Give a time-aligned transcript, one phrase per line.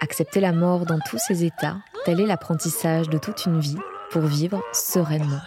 [0.00, 3.78] Accepter la mort dans tous ses états, tel est l'apprentissage de toute une vie
[4.10, 5.40] pour vivre sereinement.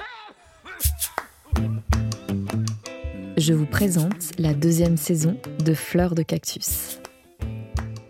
[3.38, 7.00] Je vous présente la deuxième saison de Fleur de Cactus.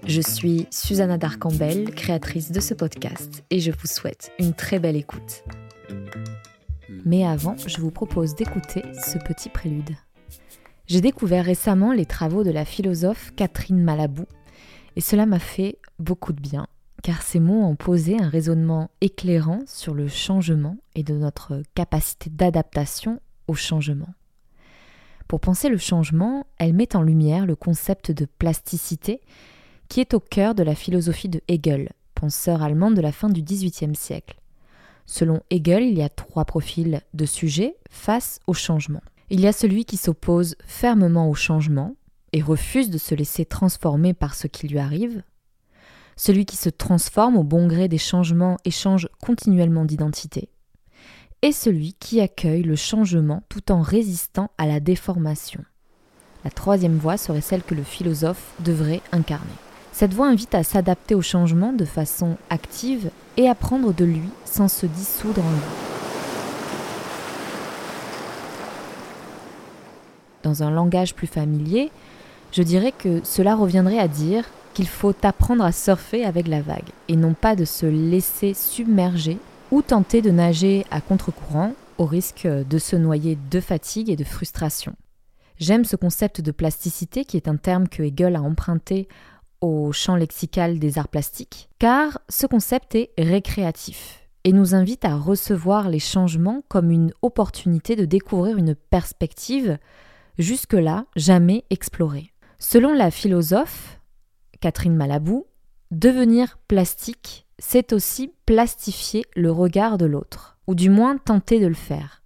[0.08, 4.96] Je suis Susanna Darcambel, créatrice de ce podcast, et je vous souhaite une très belle
[4.96, 5.44] écoute.
[7.06, 9.96] Mais avant, je vous propose d'écouter ce petit prélude.
[10.88, 14.26] J'ai découvert récemment les travaux de la philosophe Catherine Malabou,
[14.96, 16.68] et cela m'a fait beaucoup de bien,
[17.04, 22.30] car ces mots ont posé un raisonnement éclairant sur le changement et de notre capacité
[22.30, 24.14] d'adaptation au changement.
[25.28, 29.22] Pour penser le changement, elle met en lumière le concept de plasticité
[29.88, 33.42] qui est au cœur de la philosophie de Hegel, penseur allemand de la fin du
[33.42, 34.40] XVIIIe siècle.
[35.06, 39.02] Selon Hegel, il y a trois profils de sujets face au changement.
[39.30, 41.96] Il y a celui qui s'oppose fermement au changement
[42.34, 45.24] et refuse de se laisser transformer par ce qui lui arrive,
[46.16, 50.50] celui qui se transforme au bon gré des changements et change continuellement d'identité,
[51.42, 55.64] et celui qui accueille le changement tout en résistant à la déformation.
[56.44, 59.52] La troisième voie serait celle que le philosophe devrait incarner.
[59.92, 64.30] Cette voie invite à s'adapter au changement de façon active et à prendre de lui
[64.46, 65.60] sans se dissoudre en lui.
[70.44, 71.92] Dans un langage plus familier,
[72.52, 76.90] je dirais que cela reviendrait à dire qu'il faut apprendre à surfer avec la vague
[77.08, 79.38] et non pas de se laisser submerger
[79.72, 84.24] ou tenter de nager à contre-courant au risque de se noyer de fatigue et de
[84.24, 84.96] frustration.
[85.58, 89.08] J'aime ce concept de plasticité qui est un terme que Hegel a emprunté
[89.62, 95.16] au champ lexical des arts plastiques, car ce concept est récréatif et nous invite à
[95.16, 99.78] recevoir les changements comme une opportunité de découvrir une perspective
[100.40, 102.32] jusque-là jamais explorée.
[102.64, 104.00] Selon la philosophe
[104.60, 105.48] Catherine Malabou,
[105.90, 111.74] devenir plastique, c'est aussi plastifier le regard de l'autre, ou du moins tenter de le
[111.74, 112.22] faire.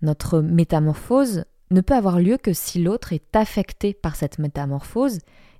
[0.00, 5.18] Notre métamorphose ne peut avoir lieu que si l'autre est affecté par cette métamorphose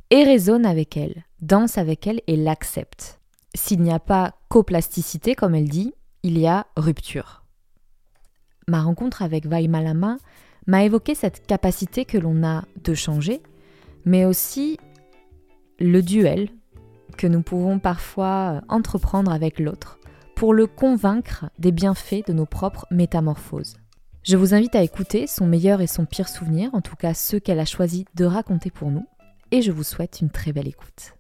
[0.09, 3.21] et résonne avec elle, danse avec elle et l'accepte.
[3.55, 7.45] S'il n'y a pas coplasticité, comme elle dit, il y a rupture.
[8.67, 10.17] Ma rencontre avec Vaimalama
[10.67, 13.43] m'a évoqué cette capacité que l'on a de changer,
[14.07, 14.79] mais aussi
[15.79, 16.49] le duel
[17.19, 19.99] que nous pouvons parfois entreprendre avec l'autre
[20.35, 23.77] pour le convaincre des bienfaits de nos propres métamorphoses.
[24.23, 27.39] Je vous invite à écouter son meilleur et son pire souvenir, en tout cas ceux
[27.39, 29.07] qu'elle a choisi de raconter pour nous,
[29.51, 31.15] et je vous souhaite une très belle écoute.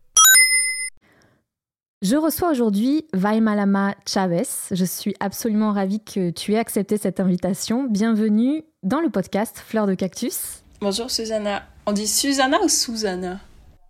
[2.03, 4.43] Je reçois aujourd'hui Vaimalama Chavez.
[4.71, 7.85] Je suis absolument ravie que tu aies accepté cette invitation.
[7.89, 10.63] Bienvenue dans le podcast Fleur de Cactus.
[10.81, 11.63] Bonjour Susanna.
[11.89, 13.39] On dit Susanna ou Susanna?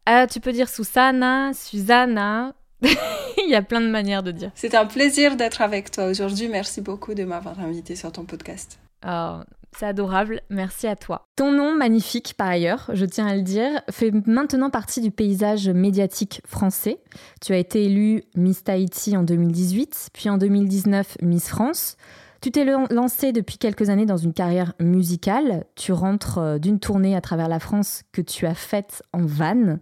[0.04, 2.52] Ah, Tu peux dire Susanna, Susanna.
[2.82, 4.50] Il y a plein de manières de dire.
[4.54, 6.48] C'est un plaisir d'être avec toi aujourd'hui.
[6.48, 8.78] Merci beaucoup de m'avoir invité sur ton podcast.
[9.06, 9.38] Oh,
[9.78, 11.24] c'est adorable, merci à toi.
[11.36, 15.68] Ton nom, magnifique par ailleurs, je tiens à le dire, fait maintenant partie du paysage
[15.68, 16.98] médiatique français.
[17.40, 21.96] Tu as été élue Miss Tahiti en 2018, puis en 2019 Miss France.
[22.40, 25.64] Tu t'es lancée depuis quelques années dans une carrière musicale.
[25.74, 29.78] Tu rentres euh, d'une tournée à travers la France que tu as faite en van.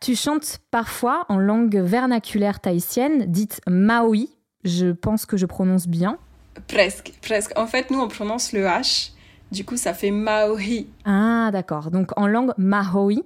[0.00, 4.26] Tu chantes parfois en langue vernaculaire tahitienne, dite maoi.
[4.64, 6.18] Je pense que je prononce bien.
[6.68, 7.58] Presque, presque.
[7.58, 9.12] En fait, nous, on prononce le H.
[9.52, 10.88] Du coup, ça fait Maori.
[11.04, 11.90] Ah, d'accord.
[11.90, 13.22] Donc en langue Maori.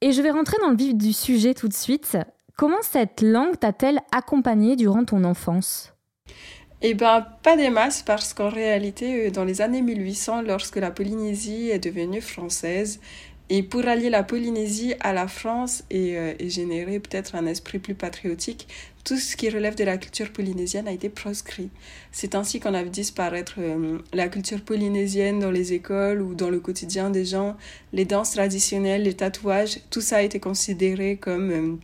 [0.00, 2.16] Et je vais rentrer dans le vif du sujet tout de suite.
[2.56, 5.94] Comment cette langue t'a-t-elle accompagnée durant ton enfance?
[6.80, 10.90] Eh bien, pas des masses, parce qu'en réalité, euh, dans les années 1800, lorsque la
[10.90, 13.00] Polynésie est devenue française,
[13.50, 17.78] et pour allier la Polynésie à la France et, euh, et générer peut-être un esprit
[17.78, 18.68] plus patriotique,
[19.04, 21.70] tout ce qui relève de la culture polynésienne a été proscrit.
[22.12, 26.50] C'est ainsi qu'on a vu disparaître euh, la culture polynésienne dans les écoles ou dans
[26.50, 27.56] le quotidien des gens,
[27.94, 31.80] les danses traditionnelles, les tatouages, tout ça a été considéré comme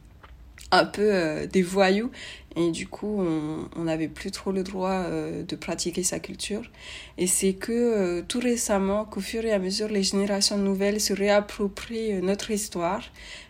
[0.74, 2.10] un peu des voyous
[2.56, 3.20] et du coup,
[3.76, 6.62] on n'avait plus trop le droit euh, de pratiquer sa culture.
[7.18, 11.12] Et c'est que euh, tout récemment, qu'au fur et à mesure, les générations nouvelles se
[11.12, 13.02] réapproprient euh, notre histoire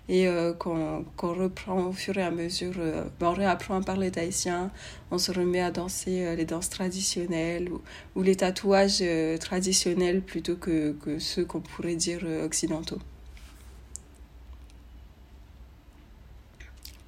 [0.09, 0.27] et
[0.59, 2.75] qu'on reprend au fur et à mesure,
[3.19, 4.71] ben, on réapprend à parler tahitien,
[5.11, 7.71] on se remet à danser les danses traditionnelles
[8.15, 9.03] ou, les tatouages
[9.41, 12.99] traditionnels plutôt que ceux qu'on pourrait dire occidentaux.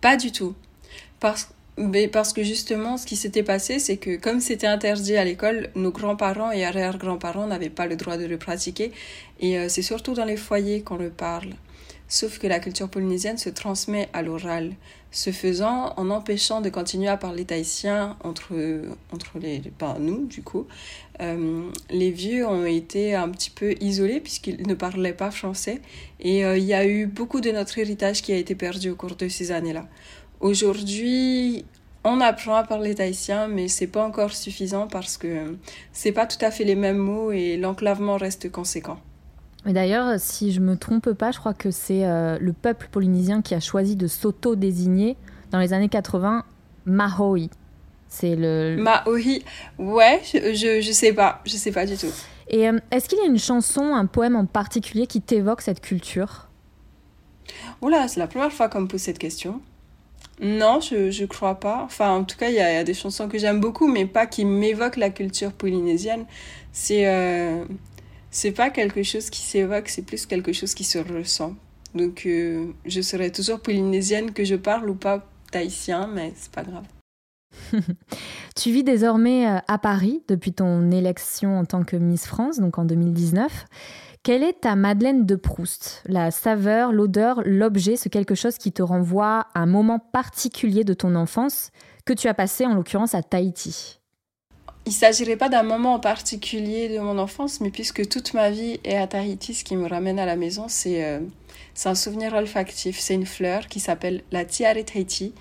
[0.06, 0.54] Pas du tout.
[1.18, 5.24] Parce mais parce que justement, ce qui s'était passé, c'est que comme c'était interdit à
[5.24, 8.92] l'école, nos grands-parents et arrière-grands-parents n'avaient pas le droit de le pratiquer.
[9.40, 11.48] Et euh, c'est surtout dans les foyers qu'on le parle.
[12.08, 14.74] Sauf que la culture polynésienne se transmet à l'oral.
[15.10, 18.54] Ce faisant, en empêchant de continuer à parler tahitien entre,
[19.12, 20.66] entre les, ben, nous, du coup,
[21.20, 25.80] euh, les vieux ont été un petit peu isolés puisqu'ils ne parlaient pas français.
[26.20, 28.94] Et euh, il y a eu beaucoup de notre héritage qui a été perdu au
[28.94, 29.88] cours de ces années-là.
[30.40, 31.64] Aujourd'hui,
[32.04, 35.56] on apprend à parler tahitien, mais c'est pas encore suffisant parce que
[35.92, 39.00] c'est pas tout à fait les mêmes mots et l'enclavement reste conséquent.
[39.66, 43.42] Et d'ailleurs, si je me trompe pas, je crois que c'est euh, le peuple polynésien
[43.42, 45.16] qui a choisi de s'auto-désigner
[45.50, 46.44] dans les années 80
[46.86, 47.50] Mahoï.
[48.08, 48.76] C'est le.
[48.78, 49.42] Mahoï,
[49.78, 52.12] ouais, je, je, sais pas, je sais pas du tout.
[52.48, 55.80] Et euh, est-ce qu'il y a une chanson, un poème en particulier qui t'évoque cette
[55.80, 56.48] culture?
[57.82, 59.60] Oula, c'est la première fois qu'on me pose cette question.
[60.40, 61.82] Non, je, je crois pas.
[61.84, 64.44] Enfin, en tout cas, il y, a des chansons que j'aime beaucoup, mais pas qui
[64.44, 66.26] m'évoquent la culture polynésienne.
[66.72, 67.64] C'est euh,
[68.36, 71.54] c'est pas quelque chose qui s'évoque, c'est plus quelque chose qui se ressent.
[71.94, 76.62] Donc, euh, je serai toujours polynésienne, que je parle ou pas tahitien, mais c'est pas
[76.62, 76.84] grave.
[78.54, 82.76] tu vis désormais euh, à Paris depuis ton élection en tant que Miss France, donc
[82.76, 83.64] en 2019.
[84.22, 86.02] Quelle est ta Madeleine de Proust?
[86.04, 90.92] La saveur, l'odeur, l'objet, ce quelque chose qui te renvoie à un moment particulier de
[90.92, 91.70] ton enfance
[92.04, 93.98] que tu as passé en l'occurrence à Tahiti
[94.86, 98.50] il ne s'agirait pas d'un moment en particulier de mon enfance, mais puisque toute ma
[98.50, 101.18] vie est à Tahiti, ce qui me ramène à la maison, c'est euh,
[101.84, 103.00] un souvenir olfactif.
[103.00, 105.34] C'est une fleur qui s'appelle la Tiare Tahiti,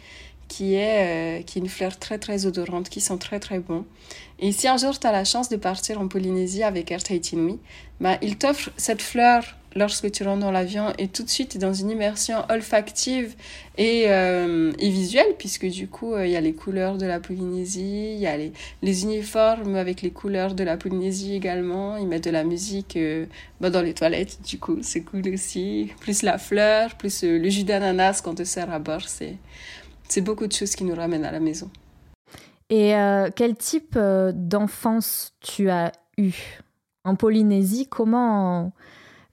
[0.48, 3.86] qui est, euh, qui est une fleur très très odorante, qui sent très très bon.
[4.40, 7.36] Et si un jour tu as la chance de partir en Polynésie avec Air Tahiti
[7.36, 7.60] Nui,
[8.00, 9.44] bah, il t'offre cette fleur
[9.76, 13.36] lorsque tu rentres dans l'avion et tout de suite tu es dans une immersion olfactive
[13.78, 18.14] et, euh, visuelle puisque du coup euh, il y a les couleurs de la Polynésie,
[18.14, 22.32] il y a les, uniformes avec les couleurs de la Polynésie également, ils mettent de
[22.32, 22.98] la musique
[23.60, 24.40] bah, dans les toilettes.
[24.48, 28.72] Du coup c'est cool aussi, plus la fleur, plus le jus d'ananas qu'on te sert
[28.72, 31.70] à bord, c'est beaucoup de choses qui nous ramènent à la maison.
[32.70, 36.34] Et euh, quel type euh, d'enfance tu as eu?
[37.04, 38.74] En Polynésie Comment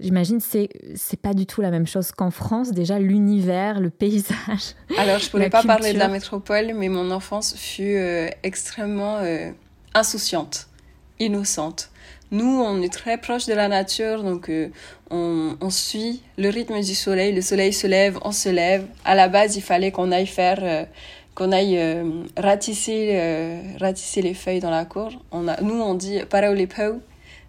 [0.02, 2.72] J'imagine c'est c'est pas du tout la même chose qu'en France.
[2.72, 4.74] Déjà l'univers, le paysage.
[4.98, 9.20] Alors je pourrais pas parler de la métropole, mais mon enfance fut euh, extrêmement
[9.94, 10.68] insouciante,
[11.18, 11.90] innocente.
[12.30, 14.50] Nous, on est très proche de la nature, donc
[15.12, 17.32] on, on, suit le rythme du soleil.
[17.32, 18.86] Le soleil se lève, on se lève.
[19.04, 20.84] À la base, il fallait qu'on aille faire, euh,
[21.34, 25.10] qu'on aille euh, ratisser, euh, ratisser les feuilles dans la cour.
[25.30, 27.02] On a, nous, on dit paraolepau,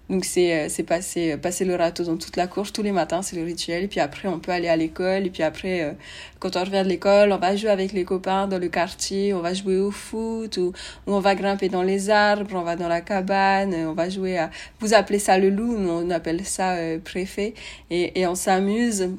[0.09, 2.91] donc c'est euh, c'est passer euh, passer le râteau dans toute la cour tous les
[2.91, 3.85] matins, c'est le rituel.
[3.85, 5.25] Et puis après on peut aller à l'école.
[5.25, 5.93] Et puis après euh,
[6.39, 9.39] quand on revient de l'école, on va jouer avec les copains dans le quartier, on
[9.39, 10.73] va jouer au foot ou,
[11.07, 14.37] ou, on va grimper dans les arbres, on va dans la cabane, on va jouer
[14.37, 17.53] à vous appelez ça le loup, nous on appelle ça préfet.
[17.89, 19.09] Et, et on s'amuse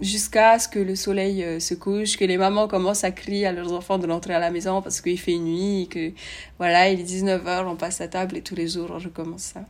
[0.00, 3.72] jusqu'à ce que le soleil se couche, que les mamans commencent à crier à leurs
[3.72, 6.12] enfants de rentrer à la maison parce qu'il fait nuit, que
[6.58, 9.64] voilà, il est 19h, on passe à table et tous les jours on recommence ça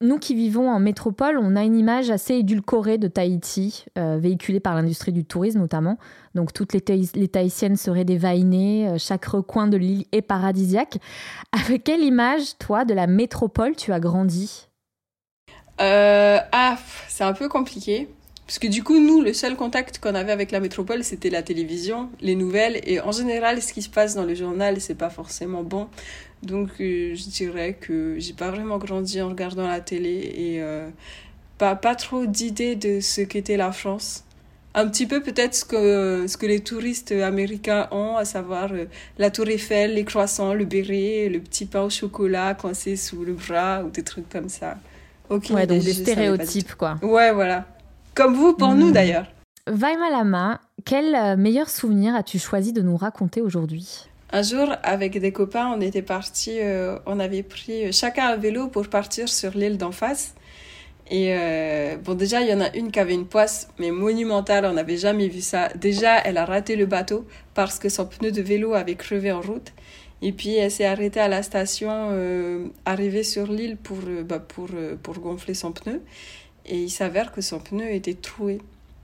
[0.00, 4.60] nous qui vivons en métropole, on a une image assez édulcorée de Tahiti, euh, véhiculée
[4.60, 5.98] par l'industrie du tourisme notamment.
[6.34, 6.80] Donc toutes les,
[7.28, 10.98] Tahitiennes seraient des vainées, euh, chaque recoin de l'île est paradisiaque.
[11.52, 14.68] Avec quelle image, toi, de la métropole, tu as grandi?
[15.80, 16.78] Euh, Ah,
[17.08, 18.08] c'est un peu compliqué.
[18.46, 21.42] Parce que du coup, nous, le seul contact qu'on avait avec la métropole, c'était la
[21.42, 22.80] télévision, les nouvelles.
[22.84, 25.88] Et en général, ce qui se passe dans le journal, c'est pas forcément bon.
[26.42, 30.88] Donc euh, je dirais que j'ai pas vraiment grandi en regardant la télé et euh,
[31.58, 34.24] pas, pas trop d'idées de ce qu'était la France.
[34.74, 38.84] Un petit peu peut-être ce que, ce que les touristes américains ont, à savoir euh,
[39.18, 43.32] la tour Eiffel, les croissants, le béret, le petit pain au chocolat coincé sous le
[43.32, 44.76] bras ou des trucs comme ça.
[45.30, 45.50] Ok.
[45.50, 46.98] ouais, donc des stéréotypes quoi.
[47.02, 47.66] Ouais, voilà.
[48.14, 48.92] Comme vous pour nous hmm.
[48.92, 49.26] d'ailleurs.
[49.66, 54.08] Vaima Lama, quel meilleur souvenir as-tu choisi de nous raconter aujourd'hui?
[54.30, 58.68] Un jour, avec des copains, on était partis, euh, on avait pris chacun un vélo
[58.68, 60.34] pour partir sur l'île d'en face.
[61.10, 64.66] Et euh, bon, déjà, il y en a une qui avait une poisse, mais monumentale,
[64.66, 65.68] on n'avait jamais vu ça.
[65.70, 69.40] Déjà, elle a raté le bateau parce que son pneu de vélo avait crevé en
[69.40, 69.72] route.
[70.20, 74.68] Et puis, elle s'est arrêtée à la station, euh, arrivée sur l'île pour, bah, pour,
[75.02, 76.02] pour gonfler son pneu.
[76.66, 78.58] Et il s'avère que son pneu était troué.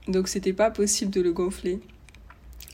[0.07, 1.79] Donc, c'était pas possible de le gonfler.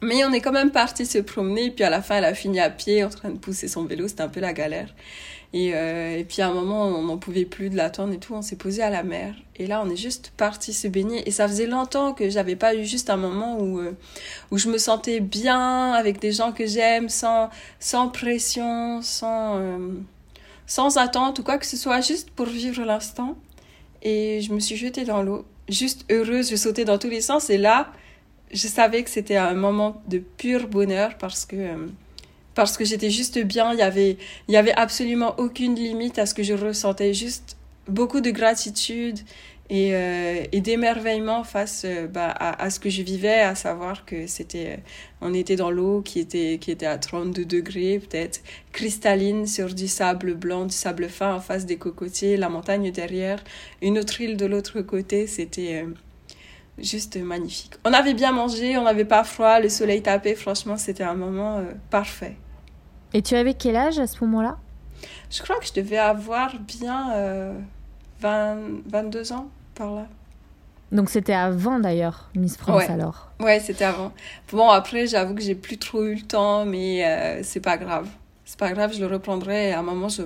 [0.01, 1.71] Mais on est quand même parti se promener.
[1.71, 4.07] Puis, à la fin, elle a fini à pied en train de pousser son vélo.
[4.07, 4.93] C'était un peu la galère.
[5.53, 8.33] Et, euh, et puis à un moment, on n'en pouvait plus de l'attendre et tout,
[8.33, 9.35] on s'est posé à la mer.
[9.57, 11.27] Et là, on est juste parti se baigner.
[11.27, 13.91] Et ça faisait longtemps que j'avais pas eu juste un moment où, euh,
[14.49, 19.93] où je me sentais bien avec des gens que j'aime, sans, sans pression, sans, euh,
[20.67, 23.35] sans attente ou quoi que ce soit, juste pour vivre l'instant.
[24.03, 27.49] Et je me suis jetée dans l'eau, juste heureuse, je sautais dans tous les sens.
[27.49, 27.91] Et là,
[28.53, 31.87] je savais que c'était un moment de pur bonheur parce que euh,
[32.53, 33.73] parce que j'étais juste bien.
[33.73, 34.17] Il y avait,
[34.47, 37.13] il y avait absolument aucune limite à ce que je ressentais.
[37.13, 39.19] Juste beaucoup de gratitude
[39.69, 44.27] et, euh, et d'émerveillement face euh, bah, à, ce que je vivais, à savoir que
[44.27, 44.79] c'était,
[45.21, 48.41] on était dans l'eau qui était, qui était à 32 degrés, peut-être
[48.73, 53.41] cristalline sur du sable blanc, du sable fin en face des cocotiers, la montagne derrière,
[53.81, 55.25] une autre île de l'autre côté.
[55.25, 55.85] C'était
[56.83, 57.73] juste magnifique.
[57.85, 61.57] On avait bien mangé, on n'avait pas froid, le soleil tapait, franchement, c'était un moment
[61.57, 62.35] euh, parfait.
[63.13, 64.57] Et tu avais quel âge à ce moment-là?
[65.29, 67.53] Je crois que je devais avoir bien euh,
[68.21, 68.57] 20,
[68.87, 70.07] 22 ans par là.
[70.91, 72.91] Donc c'était avant d'ailleurs, Miss France Ouais.
[72.91, 73.29] alors.
[73.39, 74.11] Ouais, c'était avant.
[74.51, 78.07] Bon, après, j'avoue que j'ai plus trop eu le temps, mais euh, c'est pas grave.
[78.43, 79.71] C'est pas grave, je le reprendrai.
[79.71, 80.23] À un moment, je,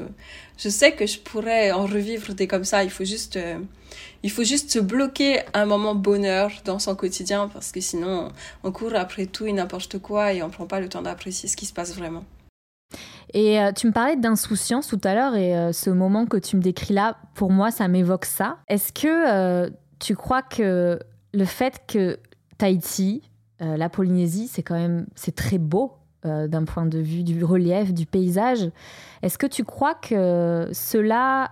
[0.57, 2.83] je sais que je pourrais en revivre des comme ça.
[2.83, 3.59] Il faut juste, euh,
[4.25, 8.29] il faut juste se bloquer un moment bonheur dans son quotidien parce que sinon,
[8.63, 11.55] on court après tout et n'importe quoi et on prend pas le temps d'apprécier ce
[11.55, 12.23] qui se passe vraiment.
[13.35, 16.55] Et euh, tu me parlais d'insouciance tout à l'heure et euh, ce moment que tu
[16.55, 18.57] me décris là, pour moi, ça m'évoque ça.
[18.67, 20.97] Est-ce que euh, tu crois que
[21.31, 22.17] le fait que
[22.57, 23.29] Tahiti,
[23.59, 28.07] la Polynésie, c'est quand même c'est très beau d'un point de vue du relief, du
[28.07, 28.71] paysage.
[29.21, 31.51] Est-ce que tu crois que cela,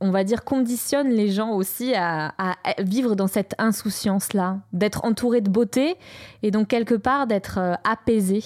[0.00, 2.32] on va dire, conditionne les gens aussi à,
[2.78, 5.96] vivre dans cette insouciance-là, d'être entouré de beauté
[6.42, 8.42] et donc quelque part d'être euh, apaisé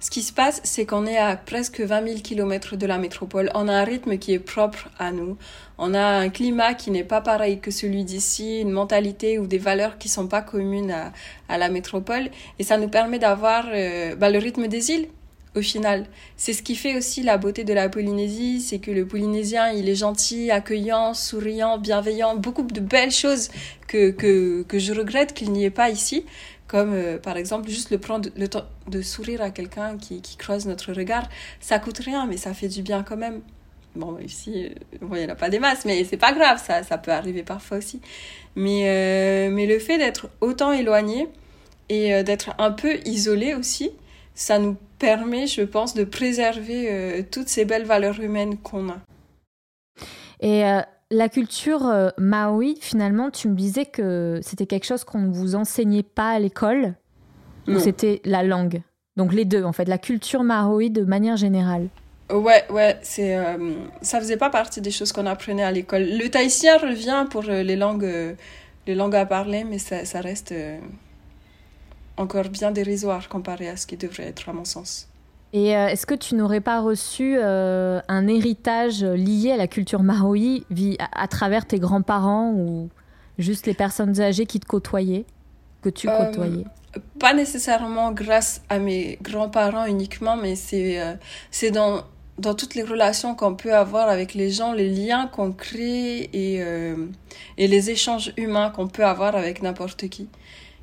[0.00, 3.50] Ce qui se passe, c'est qu'on est à presque 20 000 km de la métropole.
[3.54, 5.36] On a un rythme qui est propre à nous.
[5.78, 9.58] On a un climat qui n'est pas pareil que celui d'ici, une mentalité ou des
[9.58, 11.12] valeurs qui sont pas communes à,
[11.48, 12.30] à la métropole.
[12.58, 15.08] Et ça nous permet d'avoir euh, bah, le rythme des îles.
[15.62, 19.70] Final, c'est ce qui fait aussi la beauté de la Polynésie, c'est que le Polynésien,
[19.70, 23.48] il est gentil, accueillant, souriant, bienveillant, beaucoup de belles choses
[23.86, 26.24] que, que, que je regrette qu'il n'y ait pas ici
[26.68, 30.36] comme euh, par exemple juste le prendre le temps de sourire à quelqu'un qui, qui
[30.36, 31.28] croise notre regard,
[31.60, 33.40] ça coûte rien, mais ça fait du bien quand même.
[33.96, 36.62] Bon, ici, euh, bon, il n'y en a pas des masses, mais c'est pas grave,
[36.64, 38.00] ça, ça peut arriver parfois aussi.
[38.54, 41.26] Mais, euh, mais le fait d'être autant éloigné
[41.88, 43.92] et d'être un peu isolé aussi,
[44.38, 48.98] ça nous permet, je pense, de préserver euh, toutes ces belles valeurs humaines qu'on a.
[50.40, 50.80] Et euh,
[51.10, 52.10] la culture euh,
[52.80, 56.94] finalement, tu me disais que c'était quelque chose qu'on ne vous enseignait pas à l'école,
[57.66, 58.80] ou c'était la langue?
[59.16, 61.88] Donc les deux, en fait, la culture maori de manière générale.
[62.30, 66.04] Ouais, ouais, c'est, euh, ça faisait pas partie des choses qu'on apprenait à l'école.
[66.04, 68.36] Le tahitien revient pour les langues,
[68.86, 70.54] les langues à parler, mais ça, ça reste
[72.18, 75.08] encore bien dérisoire comparé à ce qui devrait être, à mon sens.
[75.54, 80.02] Et euh, est-ce que tu n'aurais pas reçu euh, un héritage lié à la culture
[80.02, 80.66] maori
[80.98, 82.90] à, à travers tes grands-parents ou
[83.38, 85.24] juste les personnes âgées qui te côtoyaient,
[85.82, 86.64] que tu Euh, côtoyais?
[87.18, 91.14] Pas nécessairement grâce à mes grands-parents uniquement, mais c'est euh,
[91.50, 92.02] c'est dans,
[92.38, 96.62] dans toutes les relations qu'on peut avoir avec les gens, les liens qu'on crée et,
[97.56, 100.28] et les échanges humains qu'on peut avoir avec n'importe qui.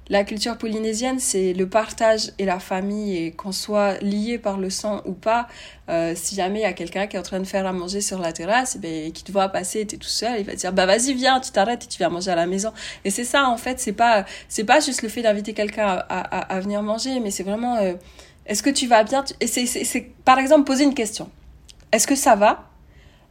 [0.07, 4.69] La culture polynésienne, c'est le partage et la famille, et qu'on soit lié par le
[4.69, 5.47] sang ou pas,
[5.89, 8.01] euh, si jamais il y a quelqu'un qui est en train de faire à manger
[8.01, 10.51] sur la terrasse, eh ben, et qui te voit passer, t'es tout seul, il va
[10.51, 12.71] te dire, bah vas-y, viens, tu t'arrêtes et tu viens manger à la maison.
[13.03, 16.55] Et c'est ça, en fait, c'est pas, c'est pas juste le fait d'inviter quelqu'un à,
[16.55, 17.93] à, venir manger, mais c'est vraiment, euh,
[18.45, 19.23] est-ce que tu vas bien?
[19.39, 21.31] Et c'est, par exemple, poser une question.
[21.91, 22.69] Est-ce que ça va?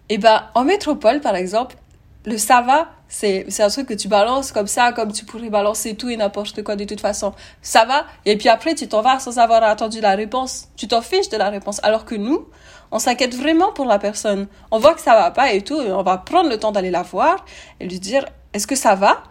[0.09, 1.77] Eh ben, en métropole, par exemple,
[2.25, 5.51] le ça va, c'est, c'est un truc que tu balances comme ça, comme tu pourrais
[5.51, 7.33] balancer tout et n'importe quoi de toute façon.
[7.63, 8.05] Ça va?
[8.25, 10.69] Et puis après, tu t'en vas sans avoir attendu la réponse.
[10.77, 11.81] Tu t'en fiches de la réponse.
[11.83, 12.49] Alors que nous,
[12.91, 14.47] on s'inquiète vraiment pour la personne.
[14.71, 17.03] On voit que ça va pas et tout, on va prendre le temps d'aller la
[17.03, 17.45] voir
[17.81, 19.23] et lui dire, est-ce que ça va?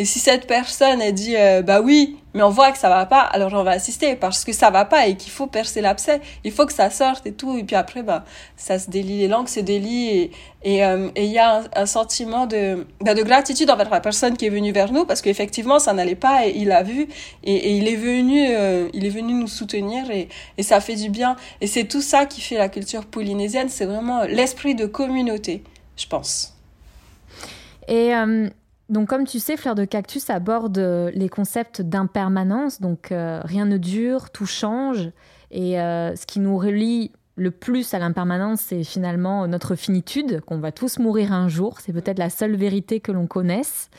[0.00, 3.04] Et si cette personne, elle dit, euh, bah oui, mais on voit que ça va
[3.04, 6.22] pas, alors on va assister parce que ça va pas et qu'il faut percer l'abcès.
[6.42, 7.58] Il faut que ça sorte et tout.
[7.58, 8.24] Et puis après, bah,
[8.56, 10.30] ça se délie, les langues se délient
[10.62, 14.46] et euh, il y a un, sentiment de, bah, de gratitude envers la personne qui
[14.46, 17.06] est venue vers nous parce qu'effectivement, ça n'allait pas et il a vu
[17.44, 21.10] et, il est venu, euh, il est venu nous soutenir et, et ça fait du
[21.10, 21.36] bien.
[21.60, 23.68] Et c'est tout ça qui fait la culture polynésienne.
[23.68, 25.62] C'est vraiment l'esprit de communauté,
[25.98, 26.56] je pense.
[27.86, 28.14] Et
[28.90, 32.80] donc, comme tu sais, Fleur de Cactus aborde euh, les concepts d'impermanence.
[32.80, 35.10] Donc, euh, rien ne dure, tout change.
[35.52, 40.58] Et euh, ce qui nous relie le plus à l'impermanence, c'est finalement notre finitude, qu'on
[40.58, 41.80] va tous mourir un jour.
[41.80, 43.90] C'est peut-être la seule vérité que l'on connaisse.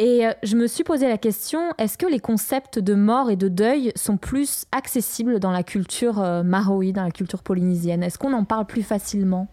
[0.00, 3.48] Et je me suis posé la question, est-ce que les concepts de mort et de
[3.48, 8.04] deuil sont plus accessibles dans la culture maori, dans la culture polynésienne?
[8.04, 9.48] Est-ce qu'on en parle plus facilement?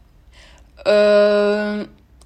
[0.88, 1.86] Euh,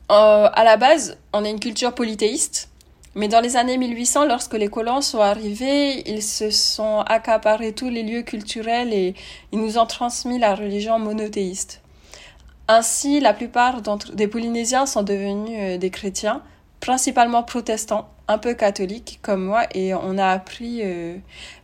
[0.09, 2.69] à la base, on est une culture polythéiste,
[3.15, 7.89] mais dans les années 1800, lorsque les colons sont arrivés, ils se sont accaparés tous
[7.89, 9.15] les lieux culturels et
[9.51, 11.81] ils nous ont transmis la religion monothéiste.
[12.67, 13.81] Ainsi, la plupart
[14.13, 16.43] des Polynésiens sont devenus euh, des chrétiens,
[16.79, 21.17] principalement protestants, un peu catholiques comme moi, et on a appris, euh,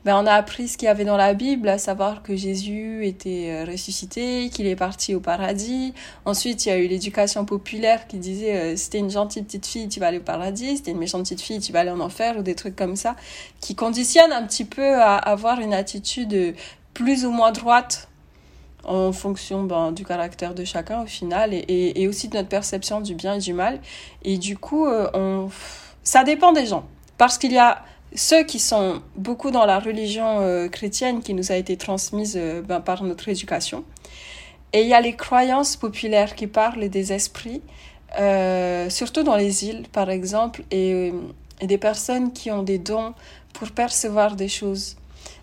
[0.04, 3.06] ben on a appris ce qu'il y avait dans la Bible, à savoir que Jésus
[3.06, 5.94] était euh, ressuscité, qu'il est parti au paradis.
[6.26, 9.88] Ensuite, il y a eu l'éducation populaire qui disait euh, c'était une gentille petite fille,
[9.88, 12.36] tu vas aller au paradis, c'était une méchante petite fille, tu vas aller en enfer,
[12.40, 13.16] ou des trucs comme ça,
[13.62, 16.56] qui conditionnent un petit peu à avoir une attitude
[16.96, 18.10] plus ou moins droite
[18.86, 23.16] en fonction ben, du caractère de chacun au final et, aussi de notre perception du
[23.16, 23.80] bien et du mal.
[24.24, 25.50] Et du coup, euh, on...
[26.04, 26.86] ça dépend des gens.
[27.18, 31.52] Parce qu'il y a ceux qui sont beaucoup dans la religion euh, chrétienne qui nous
[31.52, 33.84] a été transmise euh, ben, par notre éducation.
[34.74, 37.62] Et il y a les croyances populaires qui parlent des esprits,
[38.90, 41.14] surtout dans les îles par exemple, et
[41.62, 43.14] des personnes qui ont des dons
[43.54, 44.98] pour percevoir des choses.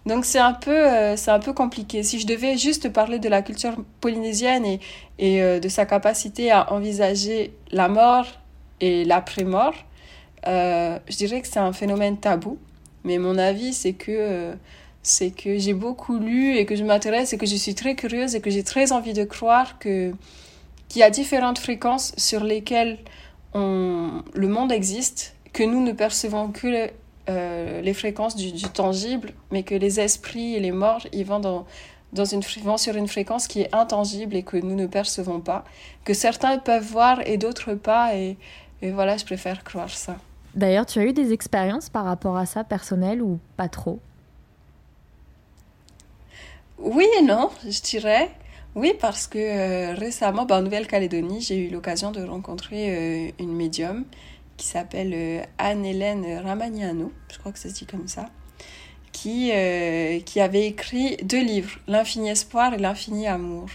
[0.07, 2.03] Donc c'est un peu euh, un peu compliqué.
[2.03, 4.81] Si je devais juste parler de la culture polynésienne et,
[5.19, 8.27] et euh, de sa capacité à envisager la mort
[8.81, 9.75] et l'après-mort,
[10.49, 12.59] euh, je dirais que c'est un phénomène tabou.
[13.05, 14.53] Mais mon avis c'est que
[15.03, 18.35] c'est que j'ai beaucoup lu et que je m'intéresse et que je suis très curieuse
[18.35, 20.13] et que j'ai très envie de croire que
[20.89, 22.99] qu'il y a différentes fréquences sur lesquelles
[23.55, 26.91] on, le monde existe, que nous ne percevons que
[27.29, 31.67] euh, les fréquences du, tangible, mais que les esprits et les morts, ils vont, dans,
[32.13, 35.65] dans une, vont sur une fréquence qui est intangible et que nous ne percevons pas,
[36.05, 38.37] que certains peuvent voir et d'autres pas, et,
[38.83, 40.17] et voilà, je préfère croire ça.
[40.55, 44.01] D'ailleurs, tu as eu des expériences par rapport à ça, personnelles ou pas trop?
[46.79, 48.31] Oui et non, je dirais.
[48.75, 53.55] Oui, parce que euh, récemment, ben, en Nouvelle-Calédonie, j'ai eu l'occasion de rencontrer euh, une
[53.55, 54.05] médium
[54.63, 58.27] qui s'appelle euh, Anne-Hélène Ramagnano, je crois que ça se dit comme ça,
[59.11, 63.67] qui, euh, qui avait écrit deux livres, L'infini espoir et L'infini amour,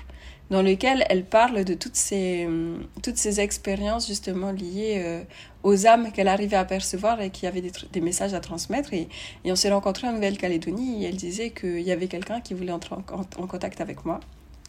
[0.50, 5.26] dans lequel elle parle de toutes ces, euh, toutes ces expériences justement liées
[5.62, 8.94] aux âmes qu'elle arrivait à percevoir et qui avaient des, messages à transmettre.
[8.94, 9.10] Et,
[9.44, 12.72] et on s'est rencontrés en Nouvelle-Calédonie et elle disait qu'il y avait quelqu'un qui voulait
[12.72, 14.22] entrer en, contact avec moi.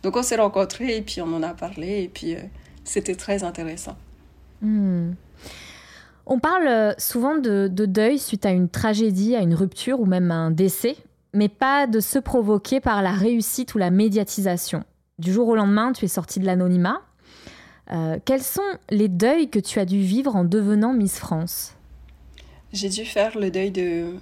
[0.02, 2.34] Donc on s'est rencontrés et puis on en a parlé et puis
[2.82, 3.96] c'était très intéressant.
[4.60, 5.12] Hmm.
[6.30, 10.30] On parle euh, souvent de, deuil suite à une tragédie, à une rupture ou même
[10.30, 10.94] à un décès,
[11.32, 14.84] mais pas de se provoquer par la réussite ou la médiatisation.
[15.18, 17.00] Du jour au lendemain, tu es sortie de l'anonymat.
[17.90, 18.60] Euh, quels sont
[18.90, 21.74] les deuils que tu as dû vivre en devenant Miss France?
[22.74, 24.12] J'ai dû faire le deuil de,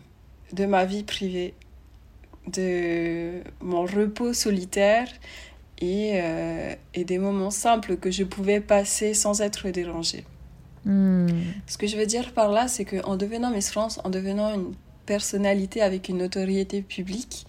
[0.64, 1.54] ma vie privée,
[2.46, 5.08] de mon repos solitaire
[5.82, 10.24] euh, et des moments simples que je pouvais passer sans être dérangée.
[10.86, 11.26] Hmm.
[11.66, 14.72] Ce que je veux dire par là, c'est qu'en devenant Miss France, en devenant une
[15.04, 17.44] personnalité avec une notoriété publique,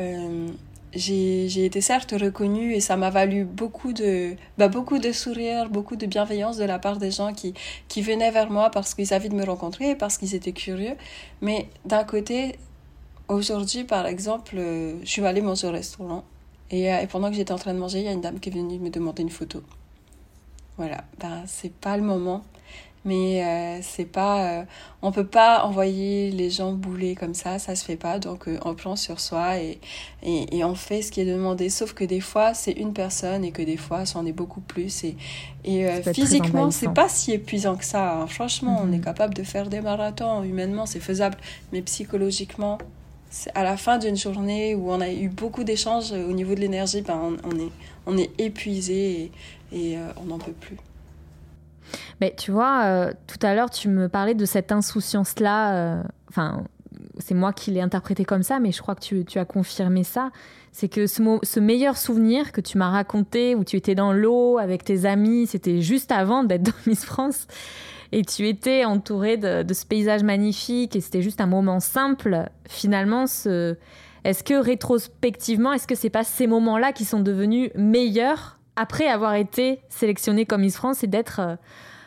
[0.00, 0.48] euh,
[0.92, 5.94] j'ai été certes reconnue et ça m'a valu beaucoup de, bah, beaucoup de sourires, beaucoup
[5.94, 7.54] de bienveillance de la part des gens qui,
[7.86, 10.96] qui venaient vers moi parce qu'ils avaient de me rencontrer, parce qu'ils étaient curieux.
[11.42, 12.56] Mais d'un côté,
[13.28, 16.24] aujourd'hui, par exemple, euh, je suis allée manger au restaurant
[16.70, 18.40] et, euh, et pendant que j'étais en train de manger, il y a une dame
[18.40, 19.62] qui est venue me demander une photo.
[20.80, 22.42] Voilà, ben, c'est pas le moment.
[23.04, 24.60] Mais euh, c'est pas.
[24.60, 24.64] Euh,
[25.02, 28.18] on peut pas envoyer les gens bouler comme ça, ça se fait pas.
[28.18, 29.78] Donc euh, on prend sur soi et,
[30.22, 31.68] et, et, on fait ce qui est demandé.
[31.68, 35.04] Sauf que des fois, c'est une personne et que des fois, c'en est beaucoup plus.
[35.04, 35.16] Et,
[35.64, 38.14] et physiquement, c'est pas si épuisant que ça.
[38.14, 38.26] Hein.
[38.26, 39.04] Franchement, on est mhm.
[39.04, 40.42] capable de faire des marathons.
[40.44, 41.36] Humainement, c'est faisable.
[41.72, 42.78] Mais psychologiquement,
[43.54, 47.02] à la fin d'une journée où on a eu beaucoup d'échanges au niveau de l'énergie,
[47.02, 47.70] ben on, est,
[48.06, 49.30] on est épuisé
[49.72, 50.76] et, et on n'en peut plus.
[52.20, 55.74] Mais tu vois, euh, tout à l'heure, tu me parlais de cette insouciance-là.
[55.74, 56.64] euh, Enfin,
[57.18, 60.04] c'est moi qui l'ai interprété comme ça, mais je crois que tu, tu as confirmé
[60.04, 60.30] ça.
[60.72, 64.58] C'est que ce, ce meilleur souvenir que tu m'as raconté, où tu étais dans l'eau
[64.58, 67.46] avec tes amis, c'était juste avant d'être dans Miss France.
[68.12, 72.48] Et tu étais entouré de, ce paysage magnifique et c'était juste un moment simple.
[72.68, 73.76] Finalement, ce...
[74.24, 79.34] est-ce que rétrospectivement, est-ce que c'est pas ces moments-là qui sont devenus meilleurs après avoir
[79.34, 81.56] été sélectionné comme Miss France et d'être euh,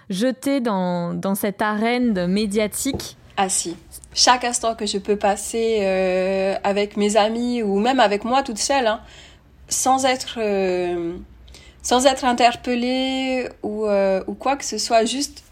[0.09, 3.15] jeté dans, dans cette arène médiatique?
[3.37, 3.77] Ah si.
[4.13, 8.57] Chaque instant que je peux passer euh, avec mes amis ou même avec moi toute
[8.57, 8.99] seule, hein,
[9.69, 11.13] sans être euh,
[11.81, 15.43] sans être interpellée ou, ou quoi que ce soit, juste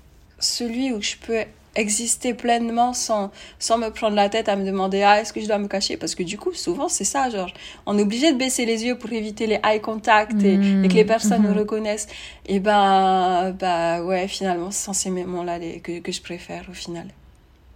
[0.41, 1.39] celui où je peux
[1.75, 5.47] exister pleinement sans, sans me prendre la tête à me demander ah est-ce que je
[5.47, 5.95] dois me cacher?
[5.95, 7.49] Parce que du coup souvent c'est ça genre
[7.85, 10.93] on est obligé de baisser les yeux pour éviter les eye contact et, et que
[10.93, 11.51] les personnes mhm.
[11.53, 12.07] nous reconnaissent
[12.45, 16.73] et ben bah ouais finalement c'est ces moments là les, que, que je préfère au
[16.73, 17.07] final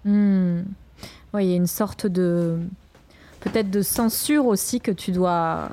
[0.06, 0.62] Hmm.
[1.34, 2.60] Ouais, il y a une sorte de
[3.42, 5.70] peut-être de censure aussi que tu dois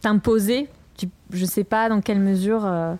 [0.00, 0.68] t'imposer.
[0.96, 2.64] Tu, je sais pas dans quelle mesure.
[2.64, 2.94] euh,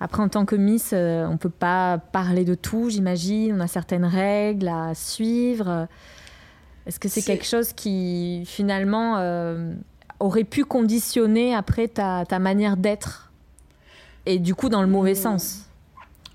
[0.00, 3.54] après, en tant que Miss, euh, on peut pas parler de tout, j'imagine.
[3.56, 5.88] On a certaines règles à suivre.
[6.86, 9.74] Est-ce que c'est quelque chose qui finalement euh,
[10.20, 13.32] aurait pu conditionner après ta, ta manière d'être?
[14.26, 15.38] Et du coup dans le mauvais Hmm.
[15.38, 15.64] sens?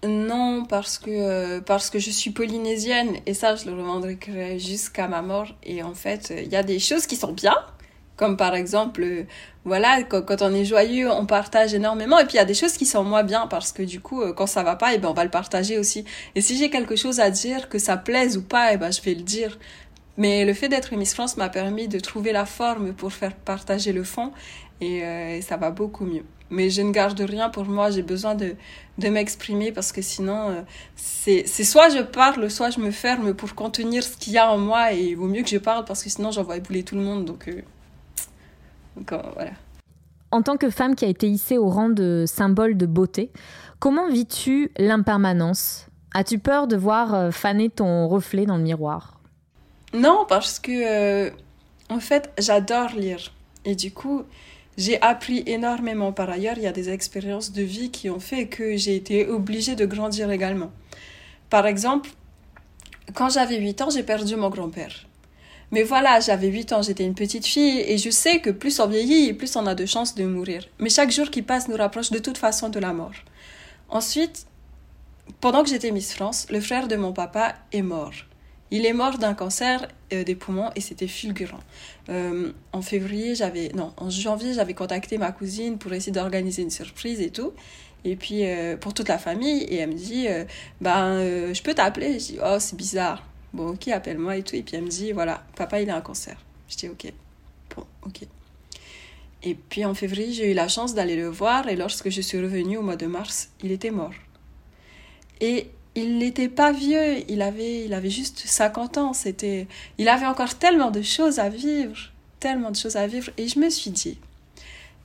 [0.06, 5.08] Non, parce que, euh, parce que je suis polynésienne et ça, je le revendiquerai jusqu'à
[5.08, 5.47] ma mort.
[5.63, 7.56] Et en fait, il y a des choses qui sont bien,
[8.15, 9.23] comme par exemple, euh,
[9.65, 12.19] voilà, quand, on est joyeux, on partage énormément.
[12.19, 14.21] Et puis, il y a des choses qui sont moins bien parce que du coup,
[14.21, 16.06] euh, quand ça va pas, et ben, on va le partager aussi.
[16.36, 19.02] Et si j'ai quelque chose à dire, que ça plaise ou pas, et ben, je
[19.02, 19.58] vais le dire.
[20.17, 23.91] Mais le fait d'être Miss France m'a permis de trouver la forme pour faire partager
[23.93, 24.32] le fond
[24.82, 26.23] et, euh, ça va beaucoup mieux.
[26.49, 28.56] Mais je ne garde rien pour moi, j'ai besoin de,
[28.99, 30.62] de m'exprimer parce que sinon, euh,
[30.95, 34.52] c'est c'est soit je parle, soit je me ferme pour contenir ce qu'il y a
[34.52, 36.95] en moi et il vaut mieux que je parle parce que sinon j'envoie bouler tout
[36.95, 37.26] le monde.
[37.26, 37.63] Donc, euh,
[38.95, 39.51] donc euh, voilà.
[40.32, 43.32] En tant que femme qui a été hissée au rang de symbole de beauté,
[43.79, 45.88] comment vis-tu l'impermanence?
[46.13, 49.19] As-tu peur de voir euh, faner ton reflet dans le miroir?
[49.93, 51.29] Non, parce que euh,
[51.89, 53.32] en fait, j'adore lire.
[53.65, 54.23] Et du coup,
[54.77, 56.58] j'ai appris énormément par ailleurs.
[56.58, 59.86] Il y a des expériences de vie qui ont fait que j'ai été obligée de
[59.86, 60.71] grandir également.
[61.49, 62.10] Par exemple,
[63.13, 65.06] quand j'avais 8 ans, j'ai perdu mon grand-père.
[65.71, 68.88] Mais voilà, j'avais 8 ans, j'étais une petite fille et je sais que plus on
[68.88, 70.67] vieillit plus on a de chances de mourir.
[70.80, 73.13] Mais chaque jour qui passe nous rapproche de toute façon de la mort.
[73.89, 74.45] Ensuite,
[75.41, 78.13] pendant que j'étais Miss France, le frère de mon papa est mort.
[78.71, 81.60] Il est mort d'un cancer euh, des poumons et c'était fulgurant.
[82.10, 86.71] Euh, en février, j'avais non, en janvier, j'avais contacté ma cousine pour essayer d'organiser une
[86.71, 87.54] surprise et tout.
[88.04, 90.28] Et puis euh, pour toute la famille et elle me dit
[90.82, 91.19] ben
[91.54, 92.13] je peux t'appeler.
[92.13, 93.23] Je dis oh c'est bizarre.
[93.54, 94.56] Bon ok appelle-moi et tout.
[94.56, 96.38] Et puis elle me dit voilà papa il a un cancer.
[96.70, 97.13] Je dis ok
[97.76, 98.22] bon ok.
[99.44, 102.39] Et puis en février j'ai eu la chance d'aller le voir et lorsque je suis
[102.39, 104.13] revenue au mois de mars il était mort.
[105.42, 109.13] Et il n'était pas vieux, il avait, il avait juste 50 ans.
[109.13, 111.98] C'était, il avait encore tellement de choses à vivre,
[112.39, 113.30] tellement de choses à vivre.
[113.38, 114.18] Et je me suis dit,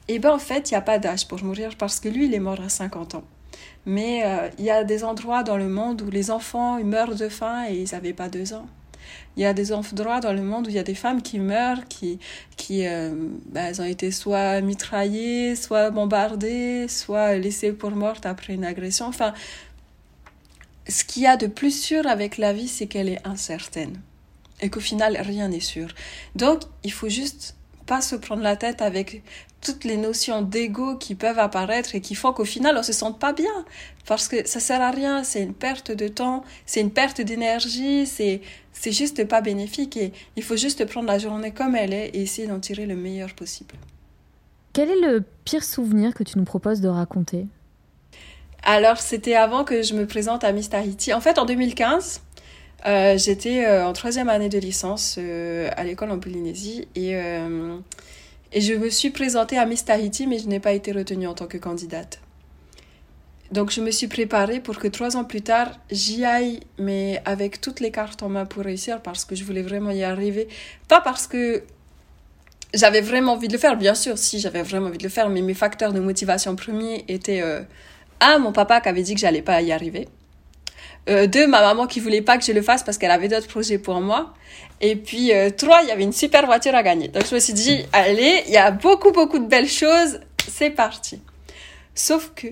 [0.09, 2.35] eh ben en fait, il n'y a pas d'âge pour mourir parce que lui, il
[2.35, 3.25] est mort à 50 ans.
[3.89, 7.31] Mais euh, il y a des endroits dans le monde où les enfants meurent de
[7.31, 8.67] faim et ils n'avaient pas deux ans.
[9.35, 11.39] Il y a des endroits dans le monde où il y a des femmes qui
[11.39, 12.19] meurent, qui,
[12.59, 13.15] qui euh,
[13.47, 19.07] ben, elles ont été soit mitraillées, soit bombardées, soit laissées pour mortes après une agression.
[19.07, 19.33] Enfin,
[20.87, 23.99] ce qu'il y a de plus sûr avec la vie, c'est qu'elle est incertaine.
[24.61, 25.89] Et qu'au final, rien n'est sûr.
[26.35, 27.57] Donc, il faut juste
[27.89, 29.23] pas se prendre la tête avec
[29.61, 33.19] toutes les notions d'ego qui peuvent apparaître et qui font qu'au final, on se sente
[33.19, 33.65] pas bien.
[34.07, 38.07] Parce que ça sert à rien, c'est une perte de temps, c'est une perte d'énergie,
[38.07, 42.11] c'est, c'est juste pas bénéfique et il faut juste prendre la journée comme elle est
[42.11, 43.75] et essayer d'en tirer le meilleur possible.
[44.75, 47.47] Quel est le pire souvenir que tu nous proposes de raconter?
[48.63, 51.15] Alors, c'était avant que je me présente à Miss Tahiti.
[51.15, 52.21] En fait, en 2015,
[52.87, 57.15] euh, j'étais euh, en troisième année de licence euh, à l'école en Polynésie et,
[58.57, 61.47] je me suis présentée à Miss Tahiti, mais je n'ai pas été retenue en tant
[61.47, 62.19] que candidate.
[63.53, 67.61] Donc, je me suis préparée pour que trois ans plus tard, j'y aille, mais avec
[67.61, 70.49] toutes les cartes en main pour réussir parce que je voulais vraiment y arriver.
[70.89, 71.63] Pas parce que
[72.73, 75.29] j'avais vraiment envie de le faire, bien sûr, si j'avais vraiment envie de le faire,
[75.29, 77.43] mais mes facteurs de motivation premiers étaient
[78.21, 80.09] un, mon papa qui avait dit que j'allais pas y arriver.
[81.09, 83.49] Euh, deux, ma maman qui voulait pas que je le fasse parce qu'elle avait d'autres
[83.49, 84.35] projets pour moi.
[84.81, 87.09] Et puis euh, trois, il y avait une super voiture à gagner.
[87.09, 90.71] Donc je me suis dit, allez, il y a beaucoup beaucoup de belles choses, c'est
[90.71, 91.21] parti.
[91.95, 92.47] Sauf que,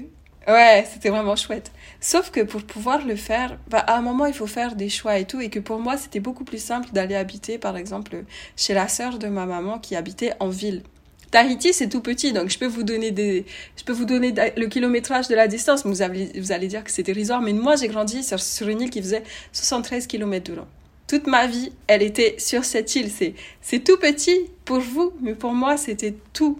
[0.48, 1.70] ouais, c'était vraiment chouette.
[2.00, 5.18] Sauf que pour pouvoir le faire, bah, à un moment, il faut faire des choix
[5.18, 5.40] et tout.
[5.40, 8.24] Et que pour moi, c'était beaucoup plus simple d'aller habiter, par exemple,
[8.56, 10.82] chez la sœur de ma maman qui habitait en ville.
[11.30, 13.44] Tahiti, c'est tout petit, donc je peux vous donner des,
[13.76, 15.84] je peux vous donner le kilométrage de la distance.
[15.84, 18.80] Vous allez, vous allez dire que c'est dérisoire, mais moi, j'ai grandi sur, sur une
[18.80, 20.66] île qui faisait 73 km de long.
[21.08, 23.10] Toute ma vie, elle était sur cette île.
[23.10, 26.58] C'est, c'est tout petit pour vous, mais pour moi, c'était tout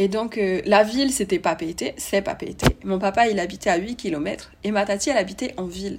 [0.00, 2.64] et donc, euh, la ville, c'était Papeete, c'est Papeete.
[2.84, 5.98] Mon papa, il habitait à 8 km et ma tati, elle habitait en ville.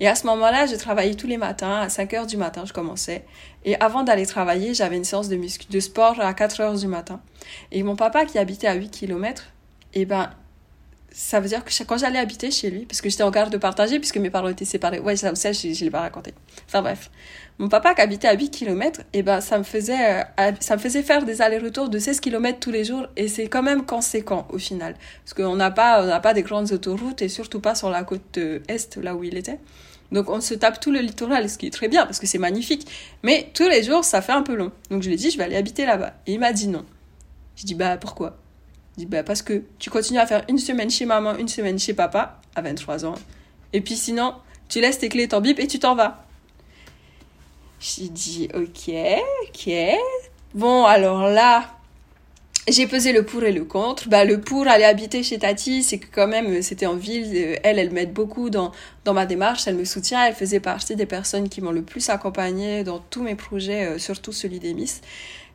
[0.00, 2.72] Et à ce moment-là, je travaillais tous les matins, à 5 heures du matin, je
[2.72, 3.24] commençais.
[3.64, 7.20] Et avant d'aller travailler, j'avais une séance de, de sport à 4 heures du matin.
[7.70, 9.44] Et mon papa, qui habitait à 8 km,
[9.94, 10.30] eh ben,
[11.16, 14.00] ça veut dire que quand j'allais habiter chez lui, parce que j'étais en garde partagée,
[14.00, 16.34] puisque mes parents étaient séparés, ouais, ça aussi, je ne l'ai pas raconté.
[16.66, 17.08] Enfin bref.
[17.58, 20.80] Mon papa qui habitait à 8 km, et ben, ça me faisait, euh, ça me
[20.80, 24.48] faisait faire des allers-retours de 16 km tous les jours, et c'est quand même conséquent
[24.50, 24.96] au final.
[25.24, 28.02] Parce qu'on n'a pas, on n'a pas des grandes autoroutes, et surtout pas sur la
[28.02, 29.60] côte est, là où il était.
[30.10, 32.38] Donc on se tape tout le littoral, ce qui est très bien, parce que c'est
[32.38, 32.88] magnifique.
[33.22, 34.72] Mais tous les jours, ça fait un peu long.
[34.90, 36.14] Donc je lui ai dit, je vais aller habiter là-bas.
[36.26, 36.84] Et il m'a dit non.
[37.54, 38.36] Je dis, bah pourquoi?
[38.96, 41.94] Dit, bah, parce que tu continues à faire une semaine chez maman, une semaine chez
[41.94, 43.14] papa, à 23 ans.
[43.72, 44.34] Et puis sinon,
[44.68, 46.24] tu laisses tes clés, ton bip et tu t'en vas.
[47.80, 48.94] J'ai dit, ok,
[49.48, 49.72] ok.
[50.54, 51.74] Bon, alors là,
[52.68, 54.08] j'ai pesé le pour et le contre.
[54.08, 57.30] Bah, le pour aller habiter chez Tati, c'est que quand même, c'était en ville.
[57.34, 58.72] Euh, elle, elle m'aide beaucoup dans,
[59.04, 59.66] dans ma démarche.
[59.66, 60.24] Elle me soutient.
[60.24, 63.98] Elle faisait partie des personnes qui m'ont le plus accompagnée dans tous mes projets, euh,
[63.98, 65.02] surtout celui des Miss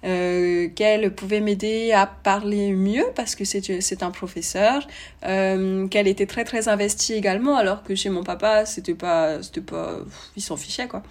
[0.05, 4.87] euh, qu'elle pouvait m'aider à parler mieux parce que c'est un professeur,
[5.25, 9.59] euh, qu'elle était très très investie également alors que chez mon papa c'était pas c'était
[9.59, 9.97] pas
[10.37, 11.03] ils s'en fichaient quoi.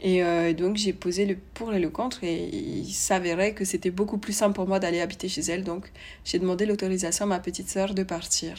[0.00, 3.90] Et euh, donc j'ai posé le pour et le contre et il s'avérait que c'était
[3.90, 5.92] beaucoup plus simple pour moi d'aller habiter chez elle donc
[6.24, 8.56] j'ai demandé l'autorisation à ma petite sœur de partir.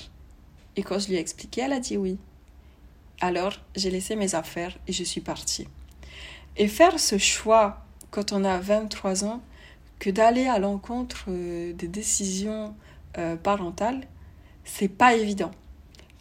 [0.78, 2.18] Et quand je lui ai expliqué, elle a dit oui.
[3.20, 5.68] Alors j'ai laissé mes affaires et je suis partie.
[6.56, 9.42] Et faire ce choix quand on a 23 ans,
[10.00, 12.74] que d'aller à l'encontre euh, des décisions
[13.18, 14.02] euh, parentales,
[14.64, 15.52] c'est pas évident.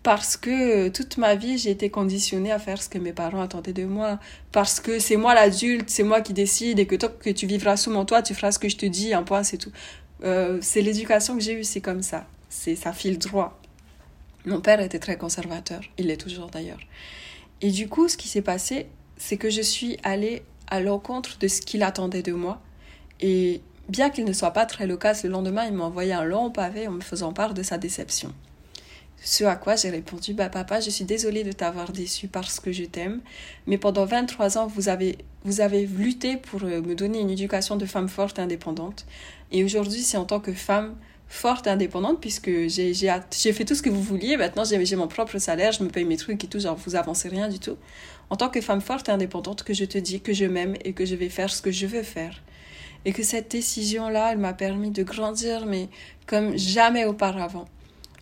[0.02, 3.40] Parce que euh, toute ma vie, j'ai été conditionnée à faire ce que mes parents
[3.40, 4.18] attendaient de moi.
[4.52, 7.76] Parce que c'est moi l'adulte, c'est moi qui décide et que toi, que tu vivras
[7.76, 9.72] sous mon toit, tu feras ce que je te dis, un point, c'est tout.
[10.22, 12.26] c'est l'éducation que j'ai eue, c'est comme ça.
[12.48, 13.60] C'est ça file droit.
[14.46, 16.80] Mon père était très conservateur, il l'est toujours d'ailleurs.
[17.60, 18.86] Et du coup, ce qui s'est passé,
[19.16, 22.62] c'est que je suis allée à l'encontre de ce qu'il attendait de moi.
[23.20, 26.50] Et bien qu'il ne soit pas très loquace, le lendemain, il m'a envoyé un long
[26.50, 28.32] pavé en me faisant part de sa déception.
[29.22, 32.70] Ce à quoi j'ai répondu Bah, papa, je suis désolée de t'avoir déçu parce que
[32.70, 33.20] je t'aime,
[33.66, 37.76] mais pendant 23 ans, vous avez, vous avez lutté pour euh, me donner une éducation
[37.76, 39.06] de femme forte et indépendante.
[39.50, 40.94] Et aujourd'hui, c'est en tant que femme
[41.26, 44.36] forte et indépendante, puisque j'ai fait tout ce que vous vouliez.
[44.36, 47.28] Maintenant, j'ai mon propre salaire, je me paye mes trucs et tout, genre, vous avancez
[47.28, 47.76] rien du tout
[48.30, 50.92] en tant que femme forte et indépendante que je te dis que je m'aime et
[50.92, 52.40] que je vais faire ce que je veux faire.
[53.04, 55.88] Et que cette décision-là, elle m'a permis de grandir, mais
[56.26, 57.66] comme jamais auparavant.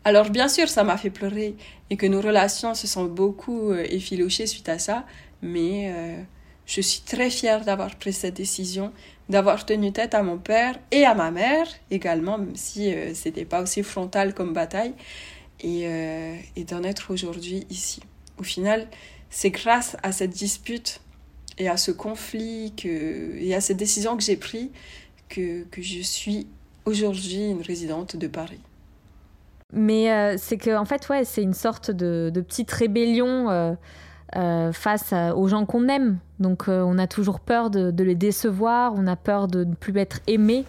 [0.06, 1.56] Alors bien sûr, ça m'a fait pleurer
[1.90, 5.04] et que nos relations se sont beaucoup euh, effilochées suite à ça,
[5.42, 6.22] mais euh,
[6.64, 8.92] je suis très fière d'avoir pris cette décision,
[9.28, 13.44] d'avoir tenu tête à mon père et à ma mère également, même si euh, c'était
[13.44, 14.94] pas aussi frontal comme bataille,
[15.60, 15.88] et,
[16.54, 18.00] et d'en être aujourd'hui ici.
[18.38, 18.86] Au final,
[19.30, 21.00] c'est grâce à cette dispute
[21.58, 24.68] et à ce conflit que, et à cette décision que j'ai prise
[25.28, 26.46] que, que je suis
[26.84, 28.60] aujourd'hui une résidente de Paris.
[29.72, 33.74] Mais euh, c'est que en fait, ouais, c'est une sorte de, de petite rébellion euh,
[34.36, 36.18] euh, face aux gens qu'on aime.
[36.38, 39.96] Donc, on a toujours peur de, de, les décevoir, on a peur de ne plus
[39.98, 40.64] être aimé,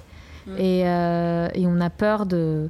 [0.47, 0.57] mm.
[0.57, 2.69] et, et, on a peur de,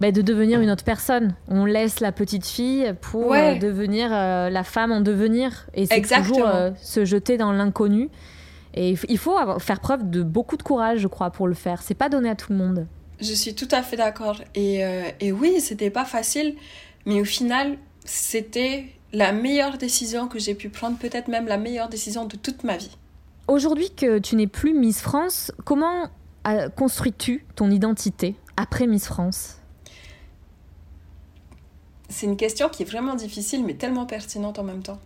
[0.00, 1.34] bah, de devenir une autre personne.
[1.48, 5.66] On laisse la petite fille pour euh, devenir euh, la femme en devenir.
[5.74, 8.08] Et c'est toujours euh, se jeter dans l'inconnu.
[8.74, 11.82] Et il faut faire preuve de beaucoup de courage, je crois, pour le faire.
[11.82, 12.86] C'est pas donné à tout le monde.
[13.20, 14.40] Je suis tout à fait d'accord.
[14.56, 14.82] Et,
[15.20, 16.56] et oui, c'était pas facile,
[17.06, 21.88] mais au final, c'était la meilleure décision que j'ai pu prendre, peut-être même la meilleure
[21.88, 22.90] décision de toute ma vie.
[23.46, 26.08] Aujourd'hui que tu n'es plus Miss France, comment
[26.74, 29.58] construis-tu ton identité après Miss France?
[32.08, 35.00] C'est une question qui est vraiment difficile mais tellement pertinente en même temps.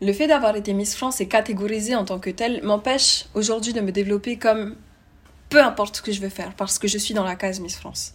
[0.00, 3.80] Le fait d'avoir été Miss France et catégorisée en tant que telle m'empêche aujourd'hui de
[3.80, 4.76] me développer comme
[5.48, 7.76] peu importe ce que je veux faire parce que je suis dans la case Miss
[7.76, 8.14] France.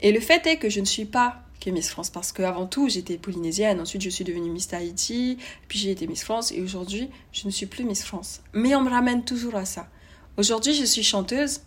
[0.00, 2.90] Et le fait est que je ne suis pas que Miss France parce qu'avant tout
[2.90, 7.08] j'étais polynésienne, ensuite je suis devenue Miss Tahiti, puis j'ai été Miss France et aujourd'hui
[7.32, 8.42] je ne suis plus Miss France.
[8.52, 9.88] Mais on me ramène toujours à ça.
[10.36, 11.62] Aujourd'hui je suis chanteuse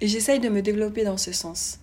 [0.00, 1.80] et j'essaye de me développer dans ce sens.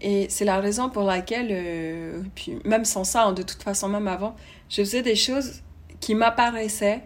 [0.00, 3.88] Et c'est la raison pour laquelle, euh, puis même sans ça, hein, de toute façon,
[3.88, 4.34] même avant,
[4.68, 5.62] je faisais des choses
[6.00, 7.02] qui m'apparaissaient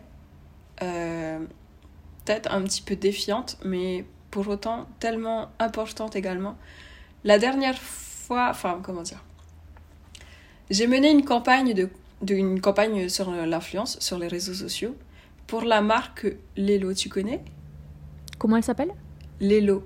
[0.83, 1.41] euh,
[2.25, 6.57] peut-être un petit peu défiantes, mais pour autant tellement importantes également.
[7.25, 9.25] La dernière fois, enfin, comment dire,
[10.71, 11.89] j'ai mené une campagne, de,
[12.23, 14.97] de, une campagne sur l'influence sur les réseaux sociaux
[15.47, 16.27] pour la marque
[16.57, 17.43] Lelo, tu connais?
[18.39, 18.93] Comment elle s'appelle?
[19.41, 19.85] Lelo.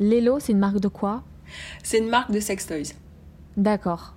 [0.00, 1.22] Lelo, c'est une marque de quoi?
[1.82, 2.94] C'est une marque de sex toys.
[3.56, 4.14] D'accord.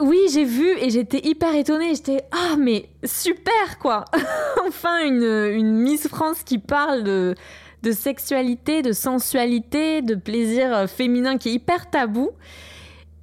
[0.00, 1.94] Oui, j'ai vu et j'étais hyper étonnée.
[1.94, 4.06] J'étais ah mais super quoi.
[4.66, 7.34] enfin une, une Miss France qui parle de
[7.82, 12.30] de sexualité, de sensualité, de plaisir féminin qui est hyper tabou.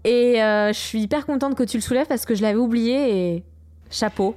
[0.03, 3.35] Et euh, je suis hyper contente que tu le soulèves parce que je l'avais oublié
[3.35, 3.43] et
[3.91, 4.35] chapeau.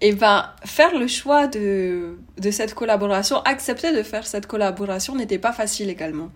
[0.00, 5.38] Et ben faire le choix de, de cette collaboration, accepter de faire cette collaboration n'était
[5.38, 6.30] pas facile également.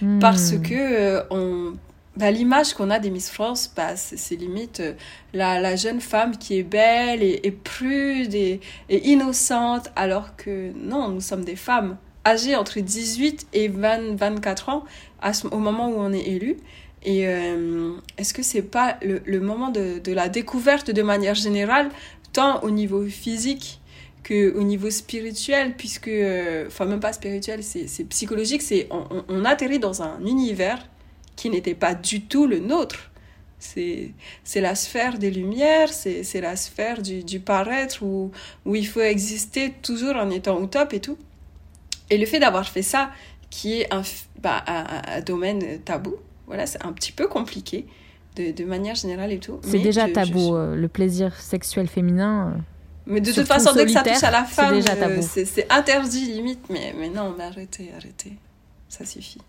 [0.00, 0.18] Hmm.
[0.18, 1.74] Parce que euh, on,
[2.16, 4.92] bah, l'image qu'on a des Miss France, bah, c'est limite euh,
[5.32, 10.72] la, la, jeune femme qui est belle et, et prude et, et, innocente, alors que
[10.76, 14.84] non, nous sommes des femmes âgées entre 18 et 20, 24 ans
[15.20, 16.56] à ce, au moment où on est élu.
[17.04, 21.34] Et euh, est-ce que c'est pas le, le moment de, de, la découverte de manière
[21.34, 21.90] générale,
[22.32, 23.80] tant au niveau physique
[24.24, 29.78] que au niveau spirituel, puisque, euh, enfin même pas spirituel, c'est psychologique, c'est on, atterrit
[29.78, 30.84] dans un univers
[31.36, 33.10] qui n'était pas du tout le nôtre.
[33.58, 34.12] C'est
[34.56, 38.32] la sphère des lumières, c'est la sphère du, du paraître où,
[38.66, 41.16] où il faut exister toujours en étant au top et tout.
[42.10, 43.10] Et le fait d'avoir fait ça,
[43.48, 44.02] qui est un,
[44.42, 47.86] bah, un, un domaine tabou, voilà, c'est un petit peu compliqué
[48.36, 49.60] de, de, manière générale et tout.
[49.62, 50.54] C'est déjà je, tabou, je...
[50.54, 52.58] euh, le plaisir sexuel féminin.
[53.06, 54.80] Mais de toute façon, dès que ça touche à la femme,
[55.22, 56.68] c'est interdit limite.
[56.70, 58.32] Mais, mais non, mais arrêtez, arrêtez.
[58.88, 59.40] Ça suffit.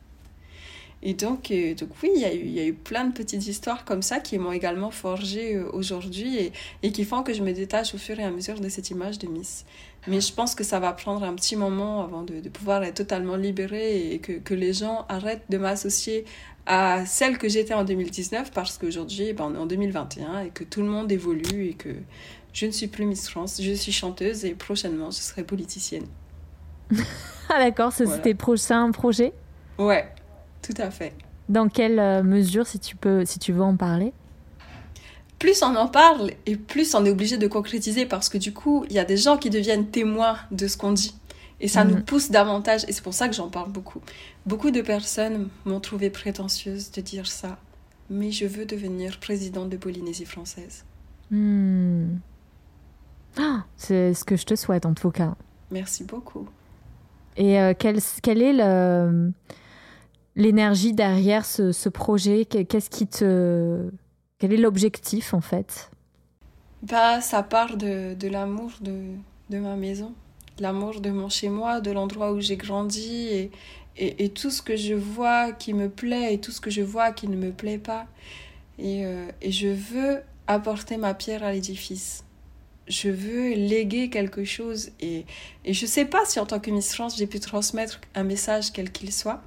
[1.04, 3.14] Et donc, euh, donc oui, il y, a eu, il y a eu plein de
[3.14, 7.32] petites histoires comme ça qui m'ont également forgé euh, aujourd'hui et, et, qui font que
[7.32, 9.66] je me détache au fur et à mesure de cette image de Miss.
[10.08, 12.96] Mais je pense que ça va prendre un petit moment avant de, de pouvoir être
[12.96, 16.26] totalement libérée et que, que les gens arrêtent de m'associer
[16.66, 20.64] à celle que j'étais en 2019 parce qu'aujourd'hui, ben, on est en 2021 et que
[20.64, 21.90] tout le monde évolue et que
[22.56, 26.06] je ne suis plus Miss France, je suis chanteuse et prochainement je serai politicienne.
[27.50, 28.22] ah d'accord, c'est voilà.
[28.22, 29.34] tes prochains projets
[29.78, 30.10] Ouais,
[30.62, 31.14] tout à fait.
[31.50, 34.14] Dans quelle euh, mesure, si tu, peux, si tu veux en parler?
[35.38, 38.86] Plus on en parle et plus on est obligé de concrétiser parce que du coup,
[38.90, 41.14] il y a des gens qui deviennent témoins de ce qu'on dit.
[41.60, 41.92] Et ça mmh.
[41.92, 42.86] nous pousse davantage.
[42.88, 44.00] Et c'est pour ça que j'en parle beaucoup.
[44.46, 47.58] Beaucoup de personnes m'ont trouvé prétentieuse de dire ça.
[48.10, 50.86] Mais je veux devenir présidente de Polynésie française.
[51.32, 52.16] Mmh.
[53.38, 55.36] Ah, c'est ce que je te souhaite en tout cas.
[55.72, 56.48] Merci beaucoup.
[57.38, 59.32] Et euh, quel, quel est le
[60.36, 62.46] l'énergie derrière ce, ce projet?
[62.46, 63.90] Qu'est-ce qui te.
[64.38, 65.92] Quel est l'objectif en fait?
[66.84, 69.16] Bah, Ça part de, de l'amour de,
[69.50, 70.14] de ma maison,
[70.60, 73.52] l'amour de mon chez-moi, de l'endroit où j'ai grandi et,
[73.98, 76.82] et, et, tout ce que je vois qui me plaît et tout ce que je
[76.82, 78.08] vois qui ne me plaît pas.
[78.78, 82.25] Et, euh, et je veux apporter ma pierre à l'édifice.
[82.88, 85.26] Je veux léguer quelque chose et,
[85.66, 88.72] je ne sais pas si en tant que Miss France j'ai pu transmettre un message
[88.72, 89.42] quel qu'il soit.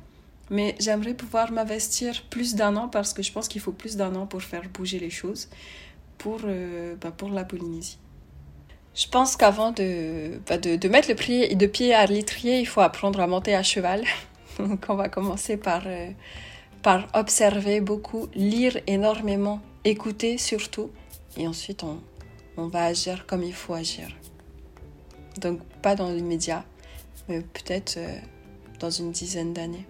[0.51, 4.15] Mais j'aimerais pouvoir m'investir plus d'un an parce que je pense qu'il faut plus d'un
[4.15, 5.49] an pour faire bouger les choses
[6.17, 7.99] pour, euh, bah pour la Polynésie.
[8.95, 12.81] Je pense qu'avant de, bah de, mettre le pied, de pied à l'étrier, il faut
[12.81, 14.03] apprendre à monter à cheval.
[14.59, 16.11] Donc on va commencer par, euh,
[16.83, 20.91] par observer beaucoup, lire énormément, écouter surtout.
[21.37, 22.01] Et ensuite on,
[22.59, 24.09] on va agir comme il faut agir.
[25.41, 26.65] Donc pas dans l'immédiat,
[27.29, 28.19] mais peut-être euh,
[28.81, 29.87] dans une dizaine d'années.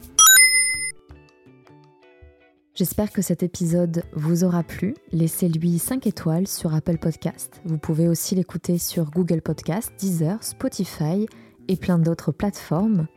[2.74, 4.94] J'espère que cet épisode vous aura plu.
[5.10, 7.60] Laissez-lui 5 étoiles sur Apple Podcast.
[7.64, 11.26] Vous pouvez aussi l'écouter sur Google Podcast, Deezer, Spotify
[11.66, 13.08] et plein d'autres plateformes.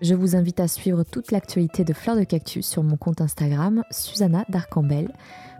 [0.00, 3.84] Je vous invite à suivre toute l'actualité de Fleurs de Cactus sur mon compte Instagram,
[3.90, 5.12] Susanna Darcambel,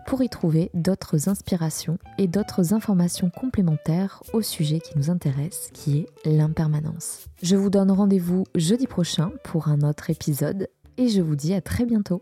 [0.07, 6.05] pour y trouver d'autres inspirations et d'autres informations complémentaires au sujet qui nous intéresse, qui
[6.25, 7.25] est l'impermanence.
[7.41, 11.61] Je vous donne rendez-vous jeudi prochain pour un autre épisode et je vous dis à
[11.61, 12.21] très bientôt.